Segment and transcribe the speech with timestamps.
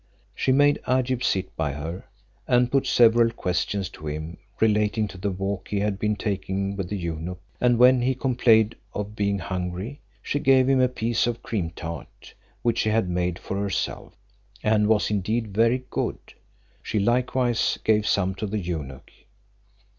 [0.33, 2.05] She made Agib sit by her,
[2.47, 6.89] and put several questions to him, relating to the walk he had been taking with
[6.89, 11.43] the eunuch; and when he complained of being hungry, she gave him a piece of
[11.43, 12.33] cream tart,
[12.63, 14.15] which she had made for herself,
[14.63, 16.17] and was indeed very good:
[16.81, 19.11] she likewise gave some to the eunuch.